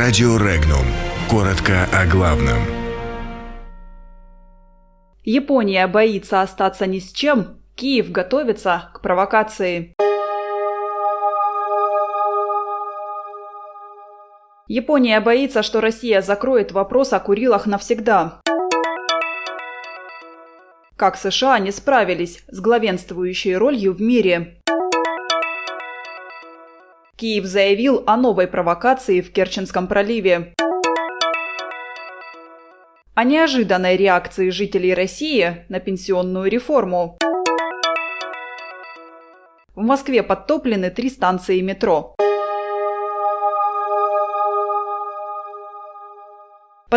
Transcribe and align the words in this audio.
Радио 0.00 0.36
Регнум. 0.36 0.86
Коротко 1.28 1.88
о 1.92 2.06
главном. 2.06 2.58
Япония 5.24 5.88
боится 5.88 6.40
остаться 6.40 6.86
ни 6.86 7.00
с 7.00 7.10
чем. 7.10 7.58
Киев 7.74 8.12
готовится 8.12 8.92
к 8.94 9.00
провокации. 9.00 9.96
Япония 14.68 15.18
боится, 15.18 15.64
что 15.64 15.80
Россия 15.80 16.22
закроет 16.22 16.70
вопрос 16.70 17.12
о 17.12 17.18
Курилах 17.18 17.66
навсегда. 17.66 18.40
Как 20.96 21.16
США 21.16 21.58
не 21.58 21.72
справились 21.72 22.44
с 22.46 22.60
главенствующей 22.60 23.56
ролью 23.56 23.94
в 23.94 24.00
мире. 24.00 24.57
Киев 27.18 27.46
заявил 27.46 28.04
о 28.06 28.16
новой 28.16 28.46
провокации 28.46 29.20
в 29.20 29.32
Керченском 29.32 29.88
проливе. 29.88 30.54
О 33.16 33.24
неожиданной 33.24 33.96
реакции 33.96 34.50
жителей 34.50 34.94
России 34.94 35.66
на 35.68 35.80
пенсионную 35.80 36.48
реформу. 36.48 37.18
В 39.74 39.82
Москве 39.82 40.22
подтоплены 40.22 40.90
три 40.90 41.10
станции 41.10 41.60
метро. 41.60 42.14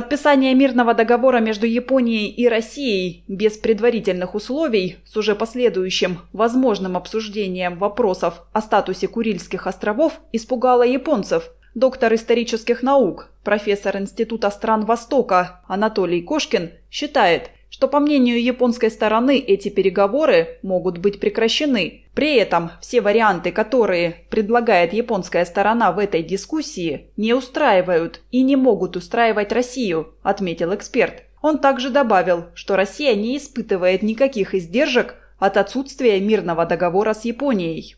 Подписание 0.01 0.55
мирного 0.55 0.95
договора 0.95 1.41
между 1.41 1.67
Японией 1.67 2.25
и 2.25 2.47
Россией 2.47 3.23
без 3.27 3.55
предварительных 3.55 4.33
условий 4.33 4.97
с 5.05 5.15
уже 5.15 5.35
последующим 5.35 6.21
возможным 6.33 6.97
обсуждением 6.97 7.77
вопросов 7.77 8.41
о 8.51 8.61
статусе 8.61 9.07
Курильских 9.07 9.67
островов 9.67 10.19
испугало 10.31 10.81
японцев. 10.81 11.51
Доктор 11.75 12.15
исторических 12.15 12.81
наук, 12.81 13.29
профессор 13.43 13.95
Института 13.97 14.49
стран 14.49 14.85
Востока 14.85 15.61
Анатолий 15.67 16.23
Кошкин 16.23 16.71
считает– 16.89 17.51
что, 17.71 17.87
по 17.87 17.99
мнению 17.99 18.43
японской 18.43 18.91
стороны, 18.91 19.39
эти 19.39 19.69
переговоры 19.69 20.59
могут 20.61 20.97
быть 20.97 21.19
прекращены. 21.19 22.03
При 22.13 22.35
этом 22.35 22.71
все 22.81 22.99
варианты, 22.99 23.51
которые 23.51 24.25
предлагает 24.29 24.91
японская 24.91 25.45
сторона 25.45 25.93
в 25.93 25.97
этой 25.97 26.21
дискуссии, 26.21 27.07
не 27.15 27.33
устраивают 27.33 28.19
и 28.29 28.43
не 28.43 28.57
могут 28.57 28.97
устраивать 28.97 29.53
Россию, 29.53 30.13
отметил 30.21 30.75
эксперт. 30.75 31.23
Он 31.41 31.59
также 31.59 31.89
добавил, 31.89 32.45
что 32.53 32.75
Россия 32.75 33.15
не 33.15 33.37
испытывает 33.37 34.03
никаких 34.03 34.53
издержек 34.53 35.15
от 35.39 35.55
отсутствия 35.55 36.19
мирного 36.19 36.65
договора 36.65 37.13
с 37.13 37.23
Японией. 37.23 37.95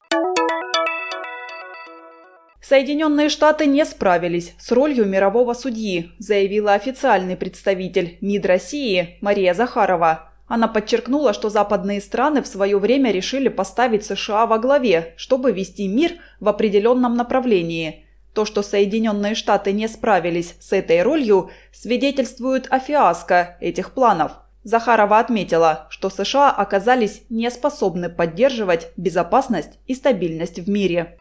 Соединенные 2.64 3.28
Штаты 3.28 3.66
не 3.66 3.86
справились 3.86 4.54
с 4.58 4.72
ролью 4.72 5.06
мирового 5.06 5.54
судьи, 5.54 6.12
заявила 6.18 6.74
официальный 6.74 7.36
представитель 7.36 8.18
МИД 8.22 8.46
России 8.46 9.18
Мария 9.20 9.54
Захарова. 9.54 10.32
Она 10.48 10.70
подчеркнула, 10.70 11.34
что 11.34 11.50
западные 11.50 12.00
страны 12.00 12.42
в 12.42 12.48
свое 12.48 12.78
время 12.80 13.12
решили 13.12 13.50
поставить 13.50 14.06
США 14.06 14.46
во 14.46 14.60
главе, 14.60 15.14
чтобы 15.18 15.52
вести 15.52 15.90
мир 15.90 16.14
в 16.40 16.48
определенном 16.48 17.18
направлении. 17.18 18.06
То, 18.34 18.46
что 18.46 18.62
Соединенные 18.62 19.36
Штаты 19.36 19.74
не 19.74 19.90
справились 19.90 20.56
с 20.62 20.72
этой 20.72 21.02
ролью, 21.02 21.50
свидетельствует 21.74 22.68
о 22.70 22.80
фиаско 22.80 23.58
этих 23.60 23.92
планов. 23.92 24.32
Захарова 24.64 25.20
отметила, 25.20 25.88
что 25.90 26.10
США 26.10 26.50
оказались 26.50 27.24
не 27.30 27.52
способны 27.52 28.08
поддерживать 28.08 28.88
безопасность 28.96 29.80
и 29.86 29.94
стабильность 29.94 30.60
в 30.60 30.70
мире. 30.70 31.20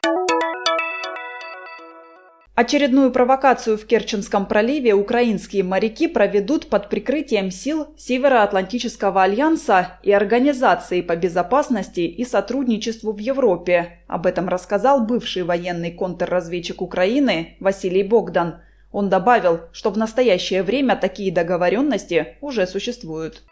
Очередную 2.63 3.11
провокацию 3.11 3.77
в 3.77 3.85
Керченском 3.87 4.47
проливе 4.47 4.95
украинские 4.95 5.65
моряки 5.65 6.07
проведут 6.07 6.69
под 6.69 6.91
прикрытием 6.91 7.51
сил 7.51 7.89
Североатлантического 7.97 9.25
альянса 9.25 9.99
и 10.05 10.13
Организации 10.13 11.01
по 11.01 11.17
безопасности 11.17 12.03
и 12.03 12.25
сотрудничеству 12.25 13.11
в 13.11 13.19
Европе. 13.19 13.99
Об 14.07 14.27
этом 14.27 14.49
рассказал 14.49 15.05
бывший 15.05 15.43
военный 15.43 15.91
контрразведчик 15.91 16.83
Украины 16.83 17.57
Василий 17.59 18.05
Богдан. 18.05 18.61
Он 18.93 19.09
добавил, 19.09 19.63
что 19.73 19.91
в 19.91 19.99
настоящее 19.99 20.63
время 20.63 20.95
такие 20.95 21.33
договоренности 21.33 22.37
уже 22.41 22.69
существуют. 22.69 23.43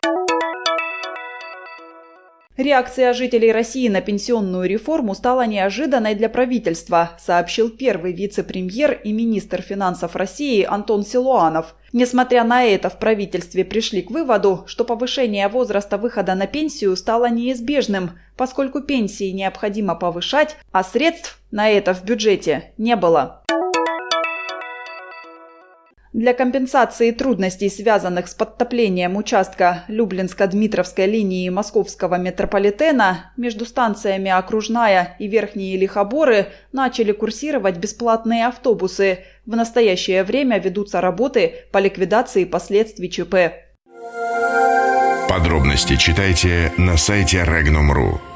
Реакция 2.61 3.15
жителей 3.15 3.53
России 3.53 3.89
на 3.89 4.03
пенсионную 4.03 4.69
реформу 4.69 5.15
стала 5.15 5.47
неожиданной 5.47 6.15
для 6.15 6.29
правительства, 6.29 7.13
сообщил 7.19 7.71
первый 7.71 8.13
вице-премьер 8.13 9.01
и 9.03 9.13
министр 9.13 9.63
финансов 9.63 10.15
России 10.15 10.63
Антон 10.69 11.03
Силуанов. 11.03 11.75
Несмотря 11.95 12.45
на 12.45 12.63
это, 12.63 12.91
в 12.91 12.99
правительстве 12.99 13.65
пришли 13.65 14.03
к 14.03 14.11
выводу, 14.11 14.65
что 14.67 14.85
повышение 14.85 15.49
возраста 15.49 15.97
выхода 15.97 16.35
на 16.35 16.47
пенсию 16.47 16.95
стало 16.97 17.31
неизбежным, 17.31 18.19
поскольку 18.37 18.83
пенсии 18.83 19.31
необходимо 19.31 19.95
повышать, 19.95 20.59
а 20.71 20.85
средств 20.85 21.41
на 21.51 21.71
это 21.71 21.95
в 21.95 22.05
бюджете 22.05 22.75
не 22.77 22.95
было. 22.95 23.43
Для 26.13 26.35
компенсации 26.35 27.13
трудностей, 27.13 27.71
связанных 27.71 28.27
с 28.27 28.35
подтоплением 28.35 29.17
участка 29.17 29.85
Люблинско-Дмитровской 29.87 31.07
линии 31.07 31.49
московского 31.51 32.17
метрополитена 32.17 33.33
между 33.37 33.65
станциями 33.65 34.29
Окружная 34.29 35.15
и 35.21 35.29
Верхние 35.29 35.77
Лихоборы 35.77 36.49
начали 36.73 37.13
курсировать 37.13 37.77
бесплатные 37.77 38.47
автобусы. 38.47 39.21
В 39.47 39.55
настоящее 39.55 40.25
время 40.25 40.59
ведутся 40.59 41.01
работы 41.01 41.55
по 41.71 41.79
ликвидации 41.79 42.45
последствий 42.45 43.09
ЧП. 43.09 43.35
Подробности 45.29 45.95
читайте 45.95 46.73
на 46.77 46.97
сайте 46.97 47.45
Regnum.ru. 47.45 48.30